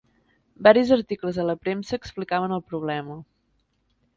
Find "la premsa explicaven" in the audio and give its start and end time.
1.49-2.57